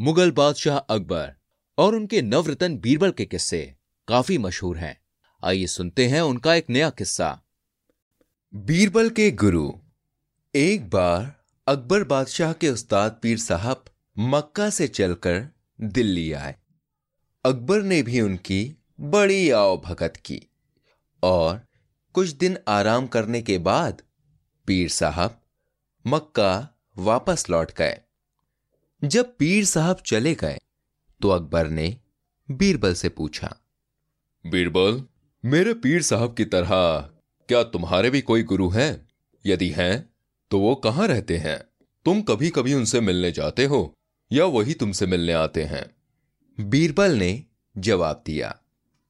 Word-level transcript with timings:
मुगल 0.00 0.30
बादशाह 0.30 0.78
अकबर 0.78 1.34
और 1.78 1.94
उनके 1.94 2.22
नवरतन 2.22 2.78
बीरबल 2.78 3.10
के 3.10 3.24
किस्से 3.24 3.74
काफ़ी 4.08 4.38
मशहूर 4.38 4.78
हैं। 4.78 5.00
आइए 5.44 5.66
सुनते 5.66 6.06
हैं 6.06 6.20
उनका 6.20 6.54
एक 6.54 6.70
नया 6.70 6.90
किस्सा। 6.90 7.40
बीरबल 8.54 9.10
के 9.10 9.30
गुरु, 9.30 9.72
एक 10.54 10.90
बार 10.90 11.44
अकबर 11.66 12.04
बादशाह 12.04 12.52
के 12.52 12.68
उस्ताद 12.68 13.20
पीर 13.22 13.38
साहब 13.38 13.84
मक्का 14.18 14.70
से 14.70 14.88
चलकर 14.88 15.48
दिल्ली 15.80 16.32
आए। 16.32 16.56
अकबर 17.44 17.82
ने 17.82 18.02
भी 18.02 18.20
उनकी 18.20 18.76
बड़ी 19.00 19.50
आओ 19.50 19.80
भगत 19.80 20.16
की 20.16 20.46
और 21.22 21.66
कुछ 22.12 22.28
दिन 22.28 22.58
आराम 22.68 23.06
करने 23.06 23.42
के 23.42 23.58
बाद 23.58 24.02
पीर 24.68 24.88
साहब 24.88 25.40
मक्का 26.04 26.68
वापस 26.98 27.44
लौट 27.50 27.72
गए। 27.72 28.00
जब 29.02 29.36
पीर 29.36 29.64
साहब 29.64 30.02
चले 30.06 30.34
गए 30.34 30.58
तो 31.20 31.28
अकबर 31.28 31.68
ने 31.68 31.96
बीरबल 32.48 32.94
से 32.94 33.08
पूछा, 33.08 33.54
बीरबल, 34.44 35.02
मेरे 35.44 35.74
पीर 35.74 36.02
साहब 36.02 36.34
की 36.34 36.44
तरह 36.44 37.00
क्या 37.48 37.62
तुम्हारे 37.62 38.10
भी 38.10 38.20
कोई 38.20 38.42
गुरु 38.42 38.68
हैं? 38.70 39.08
यदि 39.44 39.68
हैं 39.70 40.08
तो 40.50 40.58
वो 40.60 40.74
कहाँ 40.74 41.06
रहते 41.08 41.36
हैं? 41.36 41.58
तुम 42.06 42.22
कभी 42.22 42.50
कभी 42.50 42.74
उनसे 42.74 43.00
मिलने 43.00 43.32
जाते 43.32 43.64
हो 43.64 43.82
या 44.30 44.44
वही 44.46 44.74
तुमसे 44.74 45.06
मिलने 45.06 45.32
आते 45.32 45.64
हैं? 45.64 45.84
बीरबल 46.58 47.12
ने 47.12 47.44
जवाब 47.76 48.22
दिया, 48.26 48.58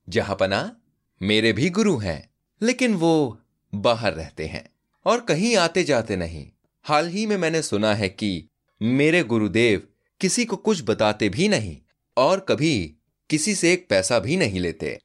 जहाँ 0.09 0.37
पना 0.37 0.77
मेरे 1.21 1.53
भी 1.53 1.71
गुरु 1.71 1.97
हैं, 1.99 2.31
लेकिन 2.61 2.95
वो 2.95 3.39
बाहर 3.73 4.15
रहते 4.15 4.47
हैं। 4.47 4.69
और 5.07 5.21
कहीं 5.21 5.57
आते 5.57 5.85
जाते 5.85 6.17
नहीं। 6.17 6.47
हाल 6.85 7.09
ही 7.09 7.27
में 7.27 7.37
मैंने 7.37 7.63
सुना 7.63 7.95
है 7.95 8.09
कि 8.09 8.49
मेरे 8.81 9.23
गुरुदेव 9.23 9.83
किसी 10.21 10.45
को 10.45 10.57
कुछ 10.57 10.83
बताते 10.85 11.29
भी 11.29 11.49
नहीं 11.49 11.77
और 12.17 12.41
कभी 12.41 12.95
किसी 13.31 13.55
से 13.55 13.73
एक 13.73 13.87
पैसा 13.89 14.19
भी 14.19 14.37
नहीं 14.37 14.61
लेते। 14.61 14.99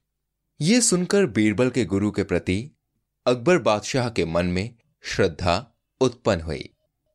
ये 0.61 0.81
सुनकर 0.81 1.25
बीरबल 1.25 1.69
के 1.69 1.85
गुरु 1.85 2.11
के 2.11 2.23
प्रति 2.23 2.71
अकबर 3.25 3.57
बादशाह 3.57 4.09
के 4.09 4.25
मन 4.25 4.45
में 4.45 4.69
श्रद्धा 5.03 5.55
उत्पन्न 6.01 6.41
हुई 6.41 6.69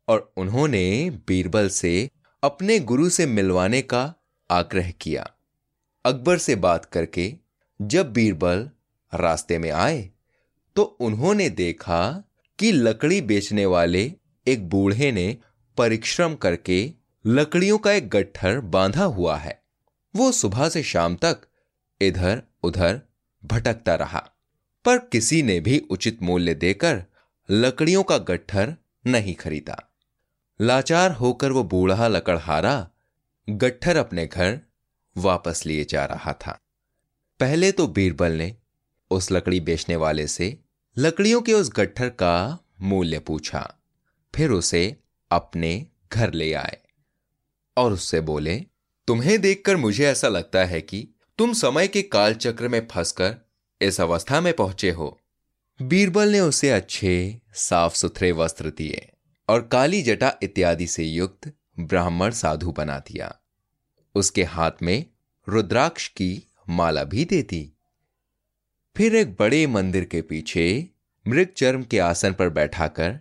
और 0.09 0.33
उन्होंने 0.37 1.11
बीरबल 1.27 1.69
से 1.69 2.11
अपने 2.43 2.79
गुरु 2.81 3.09
से 3.09 3.27
मिलवाने 3.27 3.83
का 3.83 4.15
आग्रह 4.51 4.91
किया। 4.91 5.31
अकबर 6.05 6.39
से 6.39 6.57
बात 6.57 6.85
करके 6.85 7.33
जब 7.81 8.13
बीरबल 8.13 8.69
रास्ते 9.13 9.59
में 9.59 9.71
आए 9.71 10.11
तो 10.77 10.83
उन्होंने 10.83 11.49
देखा 11.51 12.01
कि 12.59 12.73
लकड़ी 12.73 13.21
बेचने 13.21 13.67
वाले 13.67 14.13
एक 14.47 14.69
बूढ़े 14.69 15.13
ने 15.13 15.39
परिश्रम 15.77 16.35
करके 16.35 16.93
लकड़ियों 17.27 17.79
का 17.79 17.93
एक 17.93 18.09
गट्ठर 18.09 18.61
बांधा 18.61 19.05
हुआ 19.05 19.37
है। 19.37 19.63
वो 20.17 20.33
सुबह 20.33 20.69
से 20.69 20.83
शाम 20.83 21.17
तक 21.17 21.41
इधर 22.01 22.43
उधर 22.63 23.01
भटकता 23.45 23.95
रहा। 23.95 24.31
पर 24.85 24.99
किसी 24.99 25.43
ने 25.43 25.61
भी 25.61 25.79
उचित 25.79 26.23
मूल्य 26.23 26.55
देकर 26.55 27.05
लकड़ियों 27.51 28.03
का 28.03 28.19
गट्ठर 28.19 28.77
नहीं 29.07 29.35
खरीदा। 29.35 29.93
लाचार 30.61 31.13
होकर 31.13 31.53
वो 31.53 31.65
बूढ़ा 31.65 32.09
लकड़हारा 32.09 32.91
गट्ठर 33.51 33.97
अपने 33.97 34.27
घर 34.27 34.61
वापस 35.17 35.67
लिए 35.67 35.85
जा 35.85 36.05
रहा 36.05 36.33
था। 36.33 36.59
पहले 37.41 37.73
तो 37.73 37.87
बीरबल 37.87 38.33
ने 38.33 38.57
उस 39.11 39.33
लकड़ी 39.33 39.61
बेचने 39.61 39.97
वाले 39.97 40.27
से 40.27 40.62
लकड़ियों 40.99 41.43
के 41.43 41.53
उस 41.53 41.71
गट्ठर 41.77 42.09
का 42.09 42.59
मूल्य 42.81 43.19
पूछा। 43.19 43.79
फिर 44.35 44.51
उसे 44.51 44.97
अपने 45.31 45.87
घर 46.13 46.33
ले 46.33 46.53
आए 46.53 46.79
और 47.77 47.93
उससे 47.93 48.21
बोले, 48.21 48.67
तुम्हें 49.07 49.41
देखकर 49.41 49.77
मुझे 49.77 50.07
ऐसा 50.07 50.29
लगता 50.29 50.65
है 50.65 50.81
कि 50.81 51.09
तुम 51.39 51.53
समय 51.53 51.89
के 51.89 52.03
कालचक्र 52.03 52.69
में 52.69 52.89
फंसकर 52.91 53.37
इस 53.81 54.01
अवस्था 54.01 54.41
में 54.41 54.55
पहुँचे 54.55 54.91
हो 54.91 55.21
बीरबल 55.83 56.29
ने 56.29 56.41
उसे 56.41 56.71
अच्छे 56.71 57.41
साफ़ 57.55 57.95
सुथरे 57.95 58.33
वस्त्र 58.33 58.71
दिए 58.71 59.13
और 59.49 59.63
काली 59.63 60.03
जटा 60.03 60.35
इत्यादि 60.43 60.87
से 60.87 61.05
युक्त 61.05 61.53
ब्राह्मण 61.81 62.31
साधु 62.31 62.73
बना 62.73 62.99
दिया। 62.99 63.41
उसके 64.15 64.45
हाथ 64.45 64.71
में 64.83 65.07
रुद्राक्ष 65.49 66.09
की 66.09 66.47
माला 66.69 67.05
भी 67.05 67.25
दे 67.25 67.43
दी। 67.43 67.72
फिर 68.97 69.15
एक 69.17 69.37
बड़े 69.41 69.67
मंदिर 69.67 70.05
के 70.05 70.23
पीछे 70.23 70.89
मृग 71.29 71.49
चर्म 71.57 71.83
के 71.83 71.99
आसन 71.99 72.33
पर 72.33 72.49
बैठाकर 72.49 73.19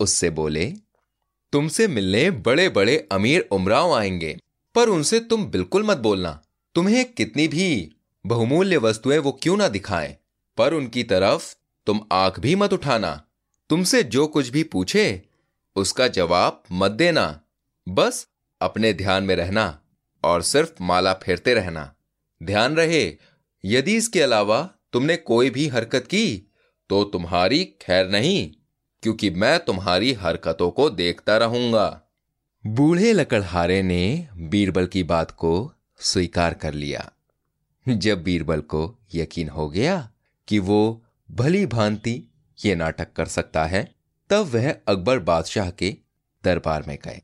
उससे 0.00 0.30
बोले, 0.30 0.72
तुमसे 1.52 1.88
मिलने 1.88 2.30
बड़े 2.30 2.68
बड़े 2.68 3.08
अमीर 3.12 3.48
उमराव 3.52 3.92
आएँगे, 3.94 4.36
पर 4.74 4.88
उनसे 4.88 5.20
तुम 5.20 5.44
बिल्कुल 5.46 5.82
मत 5.86 5.96
बोलना। 5.96 6.42
तुम्हें 6.74 7.12
कितनी 7.12 7.48
भी 7.48 7.96
बहुमूल्य 8.26 8.76
वस्तुएँ 8.76 9.18
वो 9.18 9.32
क्यों 9.32 9.56
ना 9.56 9.68
दिखाएँ, 9.68 10.16
पर 10.58 10.74
उनकी 10.74 11.02
तरफ़ 11.02 11.54
तुम 11.86 12.00
आँख 12.12 12.40
भी 12.40 12.54
मत 12.54 12.72
उठाना। 12.72 13.22
तुमसे 13.70 14.02
जो 14.02 14.26
कुछ 14.26 14.48
भी 14.48 14.62
पूछे, 14.62 15.22
उसका 15.76 16.08
जवाब 16.08 16.62
मत 16.72 16.90
देना। 16.90 17.40
बस 17.88 18.26
अपने 18.60 18.92
ध्यान 18.92 19.24
में 19.24 19.36
रहना 19.36 19.80
और 20.24 20.42
सिर्फ़ 20.42 20.72
माला 20.80 21.12
फेरते 21.12 21.54
रहना। 21.54 21.94
ध्यान 22.42 22.76
रहे, 22.76 23.16
यदि 23.64 23.96
इसके 23.96 24.22
अलावा 24.22 24.70
तुमने 24.94 25.16
कोई 25.16 25.50
भी 25.50 25.66
हरकत 25.68 26.06
की 26.06 26.50
तो 26.90 27.02
तुम्हारी 27.04 27.64
खैर 27.80 28.08
नहीं, 28.08 28.50
क्योंकि 29.02 29.30
मैं 29.30 29.58
तुम्हारी 29.64 30.12
हरकतों 30.12 30.70
को 30.70 30.88
देखता 30.90 31.36
रहूँगा। 31.36 32.00
बूढ़े 32.64 33.12
लकड़हारे 33.12 33.82
ने 33.82 34.28
बीरबल 34.50 34.86
की 34.86 35.02
बात 35.02 35.30
को 35.30 35.72
स्वीकार 36.00 36.54
कर 36.54 36.74
लिया। 36.74 37.10
जब 37.86 38.22
बीरबल 38.22 38.60
को 38.60 38.82
यकीन 39.14 39.48
हो 39.48 39.68
गया 39.68 39.96
कि 40.48 40.58
वो 40.58 41.02
भली 41.28 41.64
भांति 41.66 42.22
ये 42.58 42.74
नाटक 42.74 43.12
कर 43.12 43.26
सकता 43.26 43.64
है, 43.64 43.82
तब 44.30 44.46
वह 44.46 44.70
अकबर 44.70 45.18
बादशाह 45.18 45.70
के 45.70 45.90
दरबार 46.44 46.84
में 46.88 46.98
गए। 47.04 47.20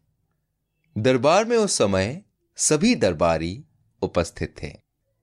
दरबार 0.97 1.45
में 1.45 1.57
उस 1.57 1.79
समय 1.79 2.23
सभी 2.59 2.95
दरबारी 2.95 3.63
उपस्थित 4.03 4.55
थे। 4.63 4.73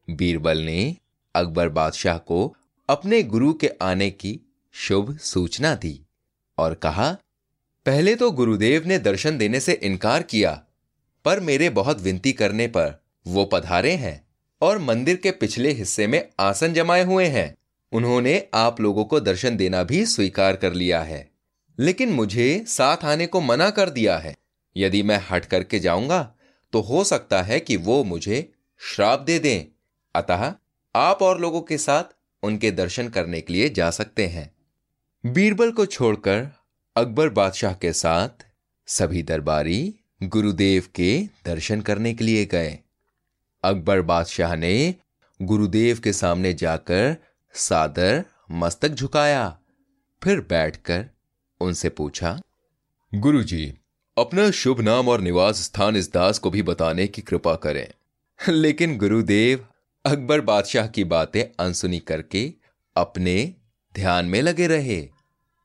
बीरबल 0.07 0.57
ने 0.57 0.95
अकबर 1.37 1.69
बादशाह 1.69 2.17
को 2.17 2.55
अपने 2.89 3.21
गुरु 3.23 3.53
के 3.53 3.69
आने 3.81 4.09
की 4.11 4.39
शुभ 4.75 5.17
सूचना 5.17 5.73
दी 5.75 5.99
और 6.57 6.73
कहा, 6.73 7.11
पहले 7.85 8.15
तो 8.15 8.31
गुरुदेव 8.31 8.87
ने 8.87 8.99
दर्शन 8.99 9.37
देने 9.37 9.59
से 9.59 9.73
इनकार 9.73 10.23
किया, 10.23 10.51
पर 11.25 11.39
मेरे 11.39 11.69
बहुत 11.71 12.01
विनती 12.01 12.31
करने 12.33 12.67
पर 12.67 12.93
वो 13.25 13.45
पधारे 13.45 13.91
हैं 13.95 14.21
और 14.61 14.77
मंदिर 14.79 15.15
के 15.15 15.31
पिछले 15.31 15.71
हिस्से 15.71 16.07
में 16.07 16.21
आसन 16.39 16.73
जमाए 16.73 17.03
हुए 17.03 17.25
हैं। 17.27 17.55
उन्होंने 17.91 18.41
आप 18.53 18.81
लोगों 18.81 19.05
को 19.05 19.19
दर्शन 19.19 19.57
देना 19.57 19.83
भी 19.83 20.05
स्वीकार 20.05 20.55
कर 20.55 20.73
लिया 20.73 21.01
है, 21.01 21.29
लेकिन 21.77 22.09
मुझे 22.09 22.63
साथ 22.67 23.05
आने 23.05 23.27
को 23.27 23.41
मना 23.41 23.69
कर 23.69 23.89
दिया 23.89 24.17
है। 24.17 24.35
यदि 24.75 25.01
मैं 25.03 25.19
हट 25.29 25.45
करके 25.45 25.79
जाऊँगा 25.79 26.21
तो 26.73 26.81
हो 26.81 27.03
सकता 27.03 27.41
है 27.41 27.59
कि 27.59 27.77
वो 27.77 28.03
मुझे 28.03 28.49
श्राप 28.81 29.19
दे 29.19 29.37
दें। 29.39 29.65
अतः 30.15 30.51
आप 30.97 31.21
और 31.21 31.41
लोगों 31.41 31.61
के 31.61 31.77
साथ 31.77 32.03
उनके 32.43 32.71
दर्शन 32.71 33.09
करने 33.09 33.41
के 33.41 33.53
लिए 33.53 33.69
जा 33.69 33.89
सकते 33.91 34.27
हैं। 34.27 34.55
बीरबल 35.25 35.71
को 35.71 35.85
छोड़कर 35.85 36.47
अकबर 36.95 37.29
बादशाह 37.29 37.73
के 37.73 37.93
साथ 37.93 38.29
सभी 38.87 39.23
दरबारी 39.23 39.95
गुरुदेव 40.23 40.83
के 40.95 41.27
दर्शन 41.45 41.81
करने 41.81 42.13
के 42.13 42.23
लिए 42.23 42.45
गए। 42.45 42.79
अकबर 43.63 44.01
बादशाह 44.01 44.55
ने 44.55 44.95
गुरुदेव 45.41 45.99
के 45.99 46.13
सामने 46.13 46.53
जाकर 46.53 47.17
सादर 47.53 48.25
मस्तक 48.51 48.89
झुकाया। 48.89 49.59
फिर 50.23 50.39
बैठकर 50.39 51.09
उनसे 51.61 51.89
पूछा, 51.89 52.41
गुरुजी, 53.15 53.73
अपना 54.17 54.51
शुभ 54.51 54.81
नाम 54.81 55.07
और 55.07 55.21
निवास 55.21 55.55
स्थान 55.55 55.95
इस 55.95 56.13
दास 56.13 56.39
को 56.39 56.49
भी 56.49 56.63
बताने 56.63 57.07
की 57.07 57.21
कृपा 57.21 57.55
करें। 57.55 57.87
लेकिन 58.49 58.97
गुरुदेव 58.97 59.67
अकबर 60.07 60.41
बादशाह 60.41 60.87
की 60.87 61.03
बातें 61.03 61.43
अनसुनी 61.59 61.97
करके 61.99 62.43
अपने 62.95 63.33
ध्यान 63.95 64.25
में 64.25 64.41
लगे 64.41 64.67
रहे। 64.67 64.99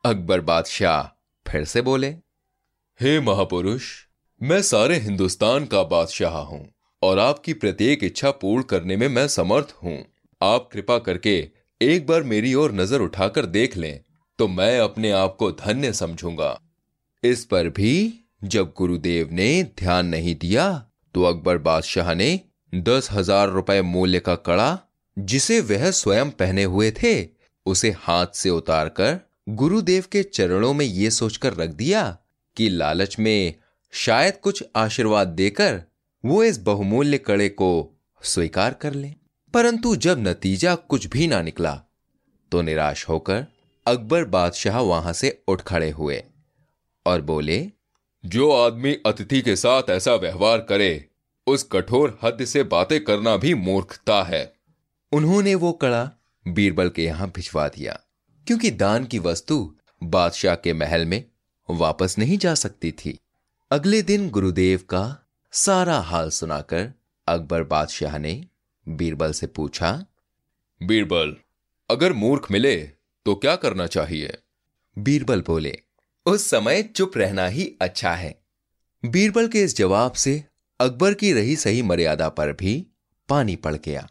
अकबर 0.04 0.40
बादशाह 0.40 1.02
फिर 1.46 1.64
से 1.64 1.82
बोले, 1.82 2.08
हे 3.00 3.20
महापुरुष, 3.20 3.92
मैं 4.40 4.60
सारे 4.62 4.96
हिंदुस्तान 4.98 5.66
का 5.66 5.82
बादशाह 5.84 6.38
हूँ 6.40 6.66
और 7.02 7.18
आपकी 7.18 7.52
प्रत्येक 7.54 8.04
इच्छा 8.04 8.30
पूर्ण 8.32 8.62
करने 8.64 8.96
में 8.96 9.08
मैं 9.08 9.26
समर्थ 9.28 9.74
हूँ। 9.84 9.96
आप 10.40 10.68
कृपा 10.72 10.98
करके 11.00 11.38
एक 11.80 12.06
बार 12.06 12.22
मेरी 12.24 12.54
ओर 12.54 12.72
नज़र 12.72 13.00
उठाकर 13.00 13.46
देख 13.48 13.76
लें 13.76 14.00
तो 14.38 14.48
मैं 14.50 14.78
अपने 14.80 15.10
आप 15.14 15.36
को 15.36 15.50
धन्य 15.56 15.92
समझूँगा। 15.94 16.58
इस 17.22 17.44
पर 17.44 17.68
भी 17.70 17.92
जब 18.44 18.72
गुरुदेव 18.76 19.28
ने 19.32 19.62
ध्यान 19.78 20.06
नहीं 20.06 20.34
दिया 20.36 20.72
तो 21.14 21.22
अकबर 21.24 21.58
बादशाह 21.60 22.14
ने 22.14 22.40
दस 22.72 23.08
हज़ार 23.12 23.48
रुपए 23.48 23.80
मूल्य 23.82 24.18
का 24.20 24.34
कड़ा, 24.36 24.78
जिसे 25.16 25.60
वह 25.60 25.90
स्वयं 25.90 26.30
पहने 26.30 26.64
हुए 26.64 26.90
थे, 26.92 27.28
उसे 27.66 27.90
हाथ 27.98 28.26
से 28.34 28.50
उतारकर 28.50 29.18
गुरुदेव 29.48 30.04
के 30.12 30.22
चरणों 30.22 30.72
में 30.74 30.84
यह 30.86 31.10
सोचकर 31.10 31.54
रख 31.54 31.70
दिया 31.70 32.04
कि 32.56 32.68
लालच 32.68 33.18
में 33.18 33.54
शायद 33.92 34.36
कुछ 34.36 34.64
आशीर्वाद 34.76 35.28
देकर 35.28 35.82
वो 36.24 36.42
इस 36.44 36.58
बहुमूल्य 36.58 37.18
कड़े 37.18 37.48
को 37.48 37.70
स्वीकार 38.22 38.74
कर 38.74 38.94
ले। 38.94 39.12
परंतु 39.54 39.94
जब 39.96 40.18
नतीजा 40.18 40.74
कुछ 40.74 41.06
भी 41.06 41.26
ना 41.26 41.40
निकला 41.42 41.74
तो 42.52 42.62
निराश 42.62 43.08
होकर 43.08 43.44
अकबर 43.86 44.24
बादशाह 44.24 44.80
वहाँ 44.80 45.12
से 45.12 45.38
उठ 45.48 45.62
खड़े 45.62 45.90
हुए 45.90 46.22
और 47.06 47.20
बोले, 47.20 47.66
जो 48.24 48.50
आदमी 48.52 48.96
अतिथि 49.06 49.40
के 49.42 49.56
साथ 49.56 49.90
ऐसा 49.90 50.14
व्यवहार 50.16 50.58
करे 50.58 51.08
उस 51.46 51.62
कठोर 51.72 52.18
हद 52.22 52.44
से 52.44 52.62
बातें 52.62 53.00
करना 53.04 53.36
भी 53.36 53.54
मूर्खता 53.54 54.22
है। 54.22 54.52
उन्होंने 55.12 55.54
वो 55.54 55.72
कड़ा 55.72 56.10
बीरबल 56.46 56.88
के 56.88 57.04
यहाँ 57.04 57.30
भिजवा 57.36 57.68
दिया 57.68 57.98
क्योंकि 58.46 58.70
दान 58.70 59.04
की 59.04 59.18
वस्तु 59.18 59.74
बादशाह 60.02 60.54
के 60.54 60.72
महल 60.72 61.04
में 61.06 61.24
वापस 61.68 62.18
नहीं 62.18 62.38
जा 62.38 62.54
सकती 62.54 62.92
थी। 62.92 63.18
अगले 63.70 64.02
दिन 64.02 64.28
गुरुदेव 64.30 64.80
का 64.88 65.04
सारा 65.52 65.98
हाल 66.00 66.30
सुनाकर 66.30 66.92
अकबर 67.26 67.62
बादशाह 67.62 68.18
ने 68.18 68.44
बीरबल 68.86 69.32
से 69.32 69.46
पूछा 69.46 69.92
बीरबल 70.80 71.36
अगर 71.90 72.12
मूर्ख 72.12 72.50
मिले 72.50 72.76
तो 73.26 73.34
क्या 73.34 73.56
करना 73.56 73.86
चाहिए? 73.86 74.38
बीरबल 74.96 75.40
बोले 75.40 75.78
उस 76.26 76.46
समय 76.50 76.82
चुप 76.82 77.16
रहना 77.16 77.46
ही 77.46 77.72
अच्छा 77.80 78.12
है। 78.12 78.42
बीरबल 79.04 79.48
के 79.48 79.62
इस 79.62 79.76
जवाब 79.76 80.12
से 80.12 80.44
अकबर 80.82 81.14
की 81.14 81.32
रही 81.32 81.56
सही 81.56 81.82
मर्यादा 81.82 82.28
पर 82.28 82.52
भी 82.52 82.74
पानी 83.28 83.54
पड़ 83.56 83.74
गया। 83.74 84.06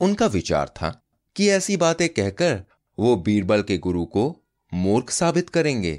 उनका 0.00 0.26
विचार 0.26 0.68
था 0.68 0.88
कि 1.36 1.48
ऐसी 1.48 1.76
बातें 1.76 2.08
कहकर 2.08 2.62
वो 2.98 3.16
बीरबल 3.16 3.62
के 3.62 3.76
गुरु 3.78 4.04
को 4.04 4.24
मूर्ख 4.72 5.10
साबित 5.10 5.50
करेंगे, 5.50 5.92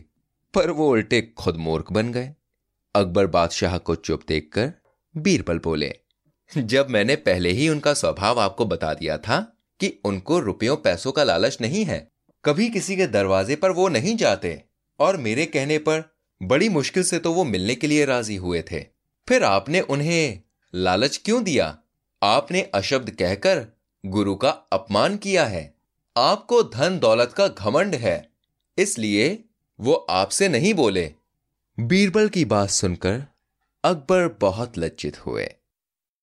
पर 0.54 0.72
वो 0.72 0.90
उल्टे 0.90 1.22
खुद 1.38 1.56
मूर्ख 1.56 1.92
बन 1.92 2.12
गए। 2.12 2.34
अकबर 2.96 3.28
बादशाह 3.28 3.78
को 3.78 3.96
चुप 3.96 4.24
देखकर 4.28 4.74
बीरबल 5.16 5.60
बोले, 5.60 5.94
जब 6.52 6.90
मैंने 6.90 7.16
पहले 7.16 7.52
ही 7.52 7.70
उनका 7.70 7.94
स्वभाव 7.94 8.40
आपको 8.40 8.66
बता 8.66 8.94
दिया 8.94 9.18
था 9.18 9.40
कि 9.80 9.94
उनको 10.06 10.40
रुपयों 10.40 10.78
पैसों 10.78 11.12
का 11.12 11.24
लालच 11.24 11.58
नहीं 11.62 11.86
है, 11.86 12.08
कभी 12.44 12.70
किसी 12.70 12.96
के 12.96 13.08
दरवाजे 13.08 13.56
पर 13.56 13.72
वो 13.72 13.90
नहीं 13.90 14.18
जाते, 14.18 14.62
और 15.00 15.18
मेरे 15.18 15.46
कहने 15.46 15.78
पर 15.78 16.04
बड़ी 16.42 16.70
मुश्किल 16.70 17.04
से 17.04 17.20
तो 17.20 17.34
वो 17.34 17.44
मिलने 17.44 17.76
के 17.76 17.88
लिए 17.88 18.06
राज़ी 18.06 18.36
हुए 18.36 18.62
थे। 18.72 18.86
फिर 19.30 19.44
आपने 19.44 19.82
उन्हें 19.82 20.42
लालच 20.76 21.22
क्यों 21.26 21.44
दिया? 21.44 21.78
आपने 22.24 22.62
अशब्द 22.62 23.10
कहकर 23.10 23.68
गुरु 24.06 24.36
का 24.36 24.50
अपमान 24.50 25.18
किया 25.18 25.46
है। 25.46 25.74
आपको 26.18 26.64
धन 26.64 27.00
दौलत 27.00 27.34
का 27.38 27.48
घमंड 27.48 27.96
है। 27.96 28.30
इसलिए 28.78 29.44
वो 29.80 29.94
आपसे 29.94 30.50
नहीं 30.50 30.74
बोले। 30.74 31.14
बीरबल 31.80 32.30
की 32.30 32.46
बात 32.46 32.70
सुनकर 32.70 33.24
अकबर 33.84 34.38
बहुत 34.42 34.78
लज्जित 34.78 35.26
हुए। 35.26 35.54